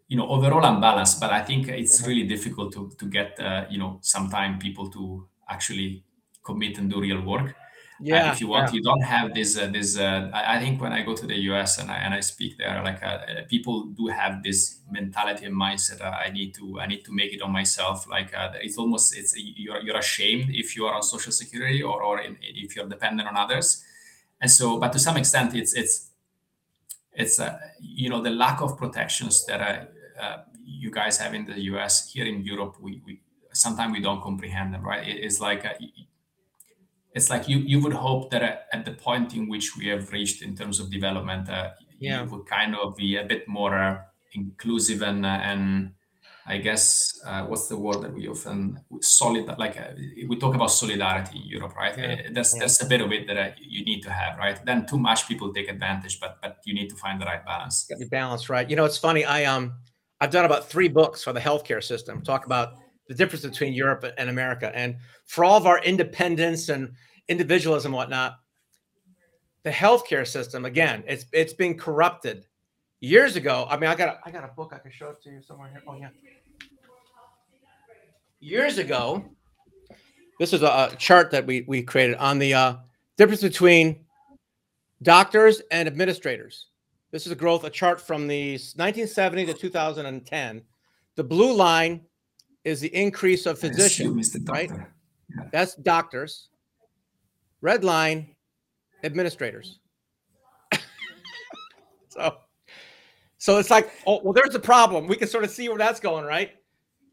[0.07, 3.79] you know overall unbalanced but i think it's really difficult to to get uh, you
[3.79, 6.03] know sometime people to actually
[6.43, 7.55] commit and do real work.
[7.99, 8.75] Yeah and if you want yeah.
[8.75, 11.35] you don't have this uh, this uh, I, I think when i go to the
[11.35, 15.55] us and i, and I speak there like uh, people do have this mentality and
[15.55, 18.05] mindset uh, i need to i need to make it on myself.
[18.09, 22.03] Like uh, it's almost it's you're, you're ashamed if you are on social security or,
[22.03, 23.81] or in, if you're dependent on others.
[24.41, 26.11] And so but to some extent it's it's
[27.15, 31.45] it's uh, you know the lack of protections that uh, uh, you guys have in
[31.45, 33.19] the us here in europe we, we
[33.55, 35.65] sometimes we don't comprehend them right it, it's like
[37.15, 40.41] it's like you you would hope that at the point in which we have reached
[40.43, 42.21] in terms of development, uh, yeah.
[42.21, 44.01] you would kind of be a bit more uh,
[44.33, 45.93] inclusive and uh, and
[46.45, 49.93] I guess uh, what's the word that we often solid like uh,
[50.27, 51.97] we talk about solidarity in Europe, right?
[51.97, 52.03] Yeah.
[52.03, 52.59] Uh, there's yeah.
[52.59, 54.63] there's a bit of it that you need to have, right?
[54.65, 57.89] Then too much people take advantage, but but you need to find the right balance.
[57.97, 58.69] Be balanced, right?
[58.69, 59.23] You know, it's funny.
[59.23, 59.73] I um
[60.19, 62.21] I've done about three books for the healthcare system.
[62.21, 62.73] Talk about
[63.07, 64.71] the difference between Europe and America.
[64.75, 66.93] And for all of our independence and
[67.27, 68.39] individualism and whatnot,
[69.63, 72.45] the healthcare system, again, it's it's been corrupted.
[72.99, 75.21] Years ago, I mean, I got a, I got a book I can show it
[75.23, 75.81] to you somewhere here.
[75.87, 76.09] Oh yeah.
[78.39, 79.25] Years ago,
[80.39, 82.75] this is a, a chart that we we created on the uh,
[83.17, 84.05] difference between
[85.01, 86.67] doctors and administrators.
[87.11, 90.61] This is a growth, a chart from the 1970 to 2010.
[91.15, 92.01] The blue line
[92.65, 94.69] is the increase of physicians, right?
[94.69, 95.43] Yeah.
[95.51, 96.49] That's doctors.
[97.61, 98.35] Red line,
[99.03, 99.79] administrators.
[102.09, 102.37] so,
[103.37, 105.07] so it's like, oh, well, there's a problem.
[105.07, 106.51] We can sort of see where that's going, right?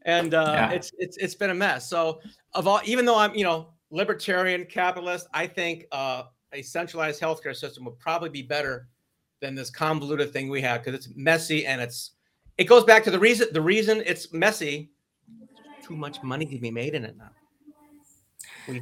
[0.05, 0.71] And uh, yeah.
[0.71, 1.89] it's it's it's been a mess.
[1.89, 2.19] So,
[2.53, 7.55] of all, even though I'm, you know, libertarian capitalist, I think uh, a centralized healthcare
[7.55, 8.89] system would probably be better
[9.39, 12.11] than this convoluted thing we have because it's messy and it's
[12.57, 14.92] it goes back to the reason the reason it's messy
[15.83, 17.31] too much money to be made in it now.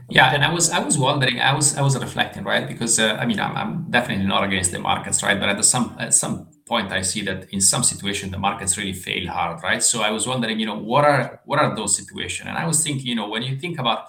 [0.09, 2.67] yeah, and I was I was wondering, I was I was reflecting, right?
[2.67, 5.39] Because uh, I mean, I'm, I'm definitely not against the markets, right?
[5.39, 8.93] But at some at some point, I see that in some situation the markets really
[8.93, 9.81] fail hard, right?
[9.83, 12.47] So I was wondering, you know, what are what are those situations?
[12.49, 13.99] And I was thinking, you know, when you think about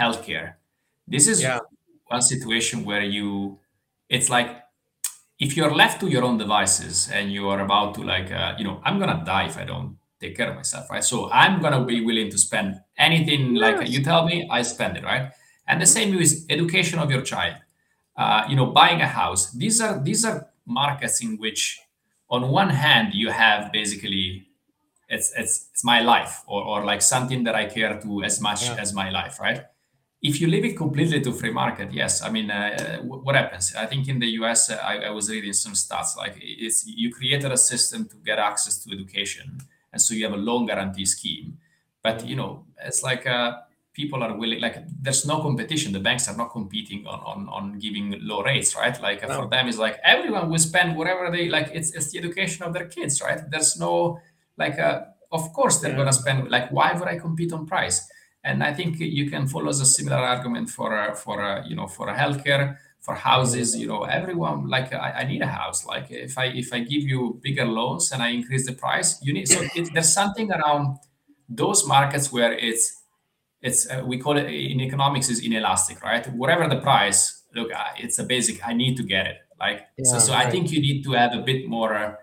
[0.00, 0.54] healthcare,
[1.06, 1.60] this is yeah.
[2.06, 3.58] one situation where you,
[4.08, 4.50] it's like
[5.38, 8.64] if you're left to your own devices and you are about to like, uh, you
[8.64, 11.04] know, I'm gonna die if I don't take care of myself, right?
[11.04, 15.04] So I'm gonna be willing to spend anything like you tell me, I spend it,
[15.04, 15.30] right?
[15.68, 16.10] And the mm-hmm.
[16.12, 17.56] same with education of your child.
[18.16, 19.50] Uh, you know, buying a house.
[19.50, 21.80] These are these are markets in which,
[22.30, 24.46] on one hand, you have basically
[25.08, 28.62] it's it's it's my life or or like something that I care to as much
[28.66, 28.82] yeah.
[28.82, 29.60] as my life, right?
[30.22, 32.22] If you leave it completely to free market, yes.
[32.22, 33.74] I mean, uh, what happens?
[33.74, 37.12] I think in the U.S., uh, I, I was reading some stats like it's you
[37.12, 39.60] created a system to get access to education
[39.94, 41.56] and so you have a loan guarantee scheme.
[42.02, 43.60] But you know, it's like uh,
[43.94, 44.60] people are willing.
[44.60, 45.92] Like there's no competition.
[45.92, 49.00] The banks are not competing on on, on giving low rates, right?
[49.00, 49.34] Like no.
[49.34, 51.70] for them, it's like everyone will spend whatever they like.
[51.72, 53.40] It's it's the education of their kids, right?
[53.50, 54.18] There's no
[54.58, 54.78] like.
[54.78, 55.96] Uh, of course, they're yeah.
[55.96, 56.50] gonna spend.
[56.50, 58.06] Like, why would I compete on price?
[58.44, 61.86] And I think you can follow a similar argument for uh, for uh, you know
[61.86, 65.84] for a healthcare for houses you know everyone like I, I, need a house.
[65.84, 69.34] Like if i if i give you bigger loans and i increase the price you
[69.34, 70.96] need so it, there's something around
[71.46, 73.02] those markets where it's
[73.60, 76.26] it's uh, we call it in economics is inelastic right?
[76.32, 79.36] Whatever the price look it's a basic i need to get it.
[79.60, 80.46] Like yeah, so so right.
[80.46, 82.18] i think you need to have a bit more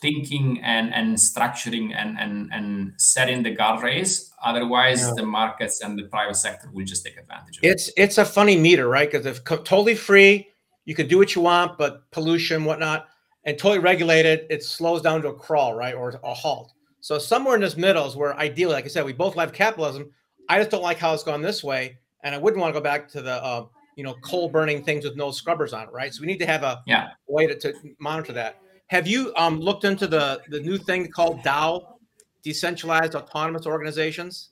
[0.00, 5.12] thinking and and structuring and and and setting the guardrails otherwise yeah.
[5.14, 7.94] the markets and the private sector will just take advantage of it's it.
[7.96, 10.48] it's a funny meter right because if totally free
[10.86, 13.08] you can do what you want but pollution whatnot
[13.44, 17.54] and totally regulated it slows down to a crawl right or a halt so somewhere
[17.54, 20.10] in this middle is where ideally like i said we both love capitalism
[20.48, 22.82] i just don't like how it's gone this way and i wouldn't want to go
[22.82, 26.14] back to the uh, you know coal burning things with no scrubbers on it right
[26.14, 27.10] so we need to have a yeah.
[27.28, 28.58] way to, to monitor that
[28.90, 31.94] have you um, looked into the the new thing called DAO,
[32.42, 34.50] decentralized autonomous organizations?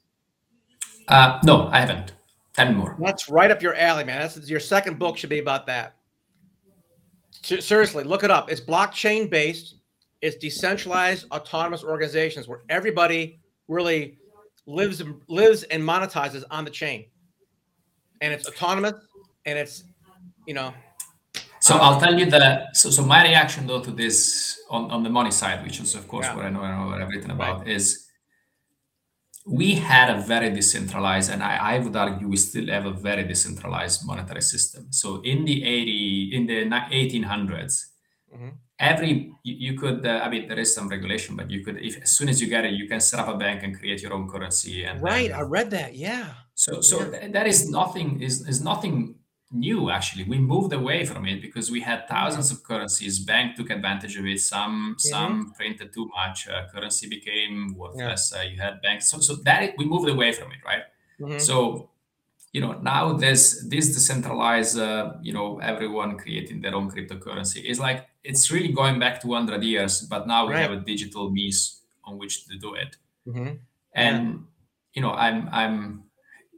[1.09, 2.13] Uh, no, I haven't.
[2.55, 2.97] Tell me more.
[3.01, 4.21] That's right up your alley, man.
[4.21, 5.97] That's your second book should be about that.
[7.43, 8.49] Seriously, look it up.
[8.49, 9.75] It's blockchain based.
[10.23, 14.19] It's decentralized autonomous organizations where everybody really
[14.67, 17.07] lives lives and monetizes on the chain,
[18.21, 18.95] and it's autonomous
[19.47, 19.83] and it's
[20.47, 20.73] you know
[21.69, 22.77] so I'll tell you that.
[22.77, 26.09] So, so my reaction though to this on, on the money side, which is of
[26.09, 26.37] course yeah.
[26.37, 27.69] what I know and what I've written about, right.
[27.69, 28.09] is
[29.47, 33.25] we had a very decentralized, and I, I would argue we still have a very
[33.25, 34.89] decentralized monetary system.
[34.91, 37.87] So in the 80, in the 1800s,
[38.35, 38.49] mm-hmm.
[38.79, 40.05] every you, you could.
[40.07, 42.49] Uh, I mean, there is some regulation, but you could, if as soon as you
[42.49, 44.85] get it, you can set up a bank and create your own currency.
[44.85, 45.95] And right, I read that.
[45.95, 46.29] Yeah.
[46.55, 47.19] So, so yeah.
[47.19, 48.21] Th- that is nothing.
[48.21, 49.15] Is is nothing
[49.51, 53.71] new actually we moved away from it because we had thousands of currencies bank took
[53.71, 54.99] advantage of it some mm-hmm.
[54.99, 58.43] some printed too much uh, currency became worthless yeah.
[58.43, 60.83] uh, you had banks so so that we moved away from it right
[61.19, 61.39] mm-hmm.
[61.39, 61.89] so
[62.53, 67.81] you know now there's this decentralized uh, you know everyone creating their own cryptocurrency is
[67.81, 70.63] like it's really going back to 100 years but now we right.
[70.63, 73.55] have a digital means on which to do it mm-hmm.
[73.95, 74.39] and yeah.
[74.95, 76.03] you know i'm i'm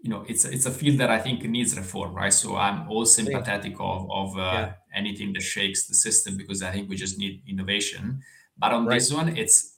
[0.03, 2.33] you know it's it's a field that I think needs reform, right?
[2.33, 4.73] So I'm all sympathetic of of uh, yeah.
[4.95, 8.21] anything that shakes the system because I think we just need innovation.
[8.57, 8.95] But on right.
[8.95, 9.77] this one, it's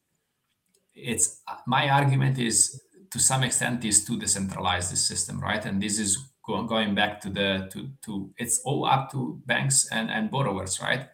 [0.94, 2.80] it's my argument is
[3.10, 5.64] to some extent is to decentralize the system, right?
[5.64, 9.88] And this is go, going back to the to to it's all up to banks
[9.90, 11.08] and and borrowers, right?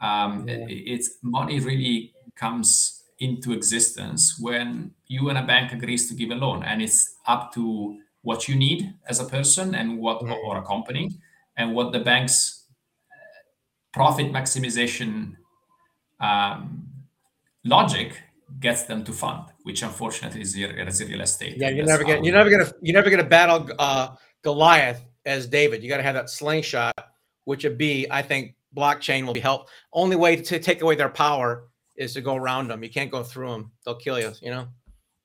[0.00, 0.66] Um, yeah.
[0.68, 6.34] it's money really comes into existence when you and a bank agrees to give a
[6.34, 10.32] loan, and it's up to what you need as a person and what mm-hmm.
[10.32, 11.18] or a company
[11.56, 12.66] and what the bank's
[13.92, 15.36] profit maximization
[16.20, 16.86] um,
[17.64, 18.12] logic
[18.58, 21.56] gets them to fund, which unfortunately is, is real estate.
[21.56, 25.82] Yeah, you're never gonna you're never gonna you're never gonna battle uh, Goliath as David.
[25.82, 26.94] You got to have that slingshot,
[27.44, 29.68] which would be, I think, blockchain will be help.
[29.92, 32.82] Only way to take away their power is to go around them.
[32.82, 34.32] You can't go through them; they'll kill you.
[34.42, 34.68] You know,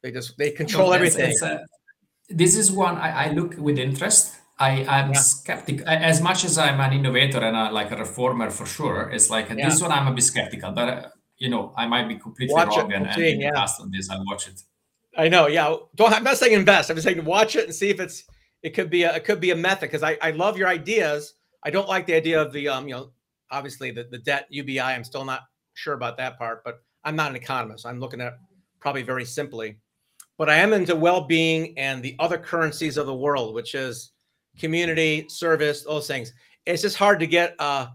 [0.04, 1.32] they just they control everything.
[1.32, 1.66] It's a,
[2.30, 4.36] this is one I, I look with interest.
[4.58, 5.20] I am yeah.
[5.20, 9.10] skeptical as much as I'm an innovator and a, like a reformer for sure.
[9.10, 9.70] It's like yeah.
[9.70, 12.78] this one I'm a bit skeptical, but uh, you know I might be completely watch
[12.78, 13.68] wrong it, and, and yeah.
[13.80, 14.10] on this.
[14.10, 14.62] I'll watch it.
[15.18, 15.76] I know, yeah.
[15.96, 16.90] Don't I'm not saying invest.
[16.90, 18.24] I'm just saying watch it and see if it's
[18.64, 21.34] it could be a it could be a method because I I love your ideas.
[21.64, 23.12] I don't like the idea of the um you know
[23.52, 24.80] obviously the the debt UBI.
[24.80, 25.42] I'm still not
[25.74, 27.86] sure about that part, but I'm not an economist.
[27.86, 28.38] I'm looking at
[28.80, 29.78] probably very simply
[30.38, 34.12] but I am into well-being and the other currencies of the world, which is
[34.58, 36.34] community, service, those things.
[36.66, 37.90] It's just hard to get a,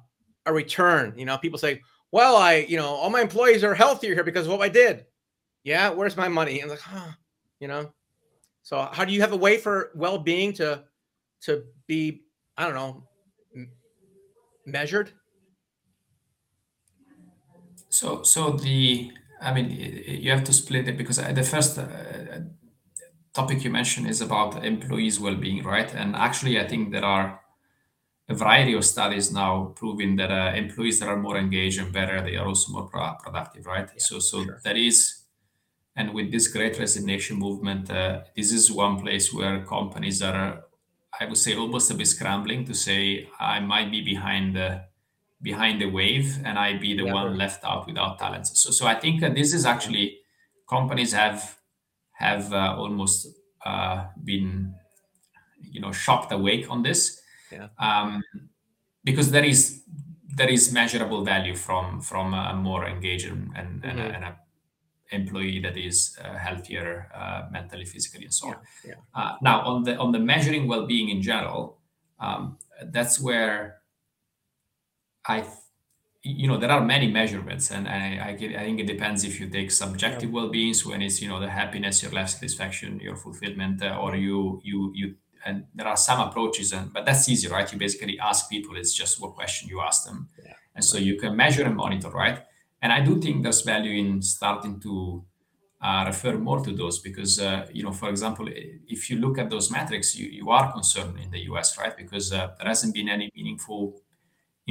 [0.47, 1.15] a return.
[1.17, 1.81] You know, people say,
[2.13, 5.07] "Well, I, you know, all my employees are healthier here because of what I did."
[5.65, 6.61] Yeah, where's my money?
[6.61, 7.13] And like, huh,
[7.59, 7.93] you know.
[8.63, 10.85] So, how do you have a way for well-being to
[11.43, 12.23] to be,
[12.57, 13.69] I don't know,
[14.67, 15.13] measured?
[17.89, 21.87] So, so the I mean, you have to split it because the first uh,
[23.33, 25.93] topic you mentioned is about employees' well-being, right?
[25.95, 27.41] And actually, I think there are
[28.29, 32.21] a variety of studies now proving that uh, employees that are more engaged and better,
[32.23, 33.89] they are also more pro- productive, right?
[33.89, 34.61] Yeah, so, so sure.
[34.65, 35.23] that is,
[35.97, 40.65] and with this great resignation movement, uh, this is one place where companies are,
[41.19, 44.85] I would say, almost a bit scrambling to say, I might be behind the
[45.43, 48.63] behind the wave and I be the one left out without talents.
[48.63, 50.19] So, so I think uh, this is actually
[50.69, 51.59] companies have
[52.13, 53.29] have uh, almost
[53.65, 54.75] uh, been
[55.63, 57.69] you know shocked awake on this yeah.
[57.79, 58.23] um,
[59.05, 59.83] because there is
[60.37, 63.99] there is measurable value from from a more engaged and, and, mm-hmm.
[63.99, 64.37] and a
[65.13, 69.21] employee that is uh, healthier uh, mentally physically and so on yeah, yeah.
[69.21, 71.79] Uh, now on the on the measuring well-being in general
[72.21, 72.57] um,
[72.93, 73.80] that's where
[75.27, 75.45] I,
[76.23, 79.49] you know, there are many measurements, and I, I, I think it depends if you
[79.49, 83.83] take subjective well-being, so when it's you know the happiness, your life satisfaction, your fulfillment,
[83.83, 85.15] uh, or you you you.
[85.47, 87.71] And there are some approaches, and but that's easy, right?
[87.73, 88.77] You basically ask people.
[88.77, 90.53] It's just what question you ask them, yeah.
[90.75, 92.43] and so you can measure and monitor, right?
[92.83, 95.25] And I do think there's value in starting to
[95.83, 98.47] uh, refer more to those because uh, you know for example
[98.87, 102.33] if you look at those metrics you, you are concerned in the us right because
[102.33, 104.01] uh, there hasn't been any meaningful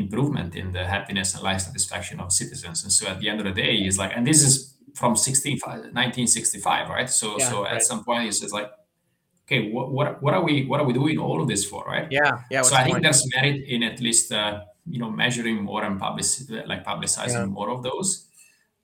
[0.04, 2.84] improvement in the happiness and life satisfaction of citizens.
[2.84, 4.54] And so at the end of the day, it's like, and this is
[4.96, 7.10] from 16, 1965, right?
[7.10, 7.74] So yeah, so right.
[7.74, 8.70] at some point, it's just like,
[9.46, 12.08] okay, what, what what are we what are we doing all of this for, right?
[12.12, 12.62] Yeah, yeah.
[12.62, 16.26] So I think there's merit in at least uh, you know measuring more and public
[16.68, 17.46] like publicizing yeah.
[17.46, 18.29] more of those.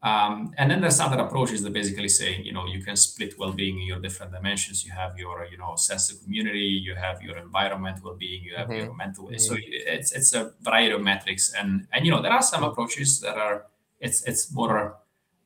[0.06, 3.82] Um, and then there's other approaches that basically saying, you know, you can split well-being
[3.82, 4.86] in your different dimensions.
[4.86, 8.68] You have your, you know, sense of community, you have your environment well-being, you have
[8.68, 8.86] mm-hmm.
[8.86, 9.26] your mental.
[9.26, 9.40] Mm-hmm.
[9.40, 13.20] So it's it's a variety of metrics, and and you know there are some approaches
[13.22, 13.66] that are
[14.00, 14.98] it's it's more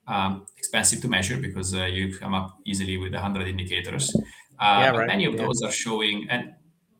[0.10, 4.14] um, expensive to measure because uh, you come up easily with a hundred indicators.
[4.60, 5.07] Uh, yeah, right.
[5.07, 5.45] many of yeah.
[5.45, 6.53] those are showing, and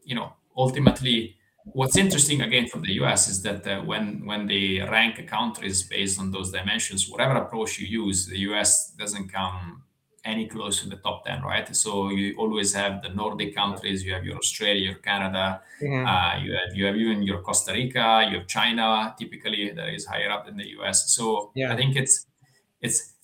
[0.06, 1.36] you know, ultimately
[1.74, 6.20] what's interesting again from the US is that uh, when when they rank countries based
[6.20, 9.84] on those dimensions, whatever approach you use, the US doesn't come
[10.26, 11.74] any close to the top 10, right?
[11.76, 16.06] So you always have the Nordic countries, you have your Australia, your Canada, Mhm.
[16.10, 20.06] uh, you have you have even your Costa Rica, you have China, typically that is
[20.06, 21.12] higher up than the US.
[21.16, 21.74] So Yeah.
[21.74, 22.28] I think it's
[22.82, 23.16] it's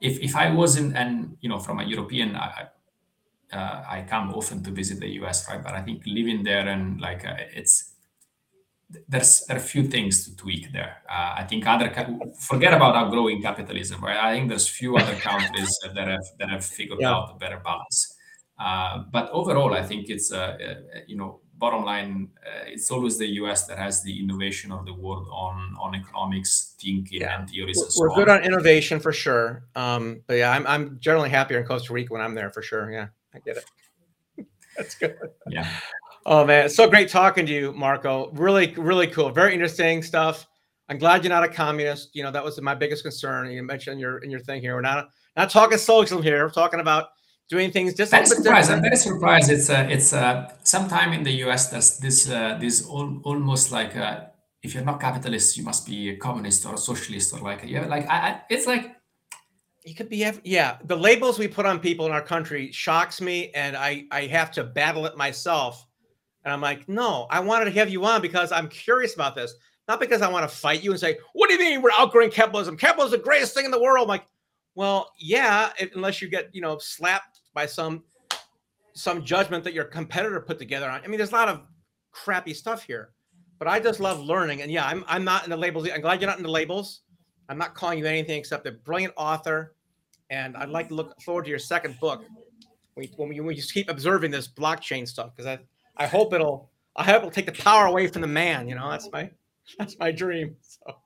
[0.00, 2.68] if if I wasn't and you know from a European I,
[3.52, 5.62] uh, I come often to visit the US, right?
[5.62, 7.90] But I think living there and like uh, it's
[9.08, 10.96] there's there are a few things to tweak there.
[11.08, 11.88] Uh, I think other
[12.40, 14.16] forget about outgrowing capitalism, right?
[14.18, 17.12] I think there's few other countries that have that have figured Yeah.
[17.12, 18.16] out a better balance.
[18.58, 20.74] Uh, but overall, I think it's uh, uh,
[21.06, 23.66] you know bottom line, uh, it's always the U.S.
[23.68, 27.38] that has the innovation of the world on on economics thinking Yeah.
[27.38, 27.80] and theories.
[27.80, 28.38] and so We're good on.
[28.38, 29.64] on innovation for sure.
[29.74, 32.90] Um, but yeah, I'm I'm generally happier in Costa Rica when I'm there for sure.
[32.92, 34.46] Yeah, I get it.
[34.76, 35.16] That's good.
[35.48, 35.68] Yeah.
[36.24, 38.30] Oh man, it's so great talking to you, Marco.
[38.32, 39.30] Really, really cool.
[39.30, 40.46] Very interesting stuff.
[40.88, 42.10] I'm glad you're not a communist.
[42.14, 43.50] You know, that was my biggest concern.
[43.50, 44.74] You mentioned your in your thing here.
[44.74, 46.44] We're not not talking socialism here.
[46.44, 47.08] We're talking about
[47.48, 48.70] doing things just a bit surprised.
[48.70, 49.50] I'm very surprised.
[49.50, 51.70] It's uh, it's uh, sometime in the U.S.
[51.70, 54.26] There's this uh, this al- almost like uh,
[54.62, 57.86] if you're not capitalist, you must be a communist or a socialist or like yeah,
[57.86, 58.96] like I, I, it's like
[59.84, 60.78] You could be, ev- yeah.
[60.84, 64.52] The labels we put on people in our country shocks me, and I I have
[64.52, 65.86] to battle it myself.
[66.44, 69.54] And I'm like, no, I wanted to have you on because I'm curious about this,
[69.88, 72.30] not because I want to fight you and say, what do you mean we're outgrowing
[72.30, 72.76] capitalism?
[72.76, 74.04] Capitalism is the greatest thing in the world.
[74.04, 74.24] I'm like,
[74.74, 78.04] well, yeah, if- unless you get you know slapped by some
[78.94, 81.00] some judgment that your competitor put together on.
[81.02, 81.62] I mean, there's a lot of
[82.12, 83.10] crappy stuff here,
[83.58, 84.62] but I just love learning.
[84.62, 85.88] And yeah, I'm I'm not in the labels.
[85.92, 87.00] I'm glad you're not in the labels.
[87.52, 89.74] I'm not calling you anything except a brilliant author,
[90.30, 92.24] and I'd like to look forward to your second book.
[92.94, 95.58] When you, when when you just keep observing this blockchain stuff, because I
[96.02, 98.68] I hope it'll I hope it'll take the power away from the man.
[98.68, 99.30] You know, that's my
[99.78, 100.56] that's my dream.
[100.62, 100.96] So,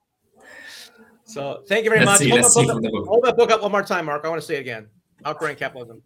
[1.25, 2.29] so thank you very let's much.
[2.29, 3.07] see, Hold that see book up- book.
[3.09, 4.25] hold that book up one more time, Mark.
[4.25, 4.87] I want to see it again.
[5.25, 6.01] Outgrowing capitalism.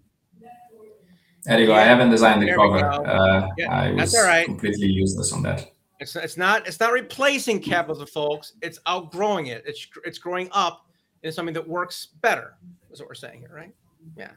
[1.45, 1.74] There you go.
[1.74, 2.78] I haven't designed the there cover.
[2.84, 4.47] Uh, Yeah, I that's all right.
[4.47, 5.66] completely useless on that.
[6.01, 8.55] It's it's not it's not replacing capitalism, folks.
[8.62, 9.62] It's outgrowing it.
[9.66, 10.86] It's it's growing up
[11.22, 12.55] into something that works better.
[12.90, 13.74] Is what we're saying here, right?
[14.16, 14.30] Yeah.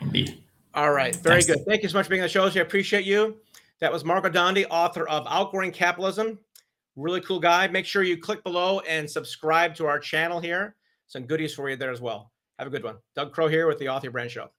[0.00, 0.44] Indeed.
[0.74, 1.46] All right, very Thanks.
[1.46, 1.66] good.
[1.66, 2.44] Thank you so much for being on the show.
[2.44, 3.38] I appreciate you.
[3.80, 6.38] That was Marco Dondi, author of Outgrowing Capitalism.
[6.96, 7.66] Really cool guy.
[7.66, 10.76] Make sure you click below and subscribe to our channel here.
[11.06, 12.30] Some goodies for you there as well.
[12.58, 12.96] Have a good one.
[13.14, 14.50] Doug Crow here with the Author Brand Show.